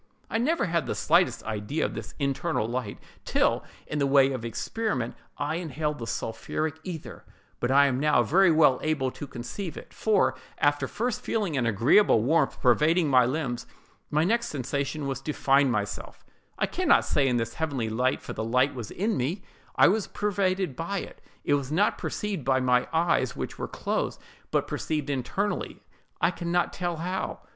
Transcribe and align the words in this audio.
I 0.31 0.39
never 0.39 0.65
had 0.65 0.87
the 0.87 0.95
slightest 0.95 1.43
idea 1.43 1.85
of 1.85 1.93
this 1.93 2.15
internal 2.17 2.67
light, 2.67 2.97
till, 3.23 3.63
in 3.85 3.99
the 3.99 4.07
way 4.07 4.31
of 4.31 4.43
experiment, 4.43 5.13
I 5.37 5.57
inhaled 5.57 5.99
the 5.99 6.07
sulphuric 6.07 6.79
ether; 6.83 7.23
but 7.59 7.69
I 7.69 7.85
am 7.85 7.99
now 7.99 8.23
very 8.23 8.49
well 8.49 8.79
able 8.81 9.11
to 9.11 9.27
conceive 9.27 9.77
it: 9.77 9.93
for, 9.93 10.33
after 10.57 10.87
first 10.87 11.21
feeling 11.21 11.55
an 11.55 11.67
agreeable 11.67 12.23
warmth 12.23 12.59
pervading 12.61 13.09
my 13.09 13.27
limbs, 13.27 13.67
my 14.09 14.23
next 14.23 14.47
sensation 14.47 15.05
was 15.05 15.21
to 15.21 15.33
find 15.33 15.71
myself, 15.71 16.25
I 16.57 16.65
can 16.65 16.87
not 16.87 17.05
say 17.05 17.27
in 17.27 17.37
this 17.37 17.53
heavenly 17.53 17.87
light, 17.89 18.23
for 18.23 18.33
the 18.33 18.43
light 18.43 18.73
was 18.73 18.89
in 18.89 19.15
me—I 19.17 19.87
was 19.87 20.07
pervaded 20.07 20.75
by 20.75 20.97
it: 21.01 21.21
it 21.43 21.53
was 21.53 21.71
not 21.71 21.99
perceived 21.99 22.43
by 22.43 22.59
my 22.59 22.87
eyes, 22.91 23.35
which 23.35 23.59
were 23.59 23.67
closed, 23.67 24.19
but 24.49 24.67
perceived 24.67 25.11
internally, 25.11 25.83
I 26.19 26.31
can 26.31 26.51
not 26.51 26.73
tell 26.73 26.95
how. 26.97 27.41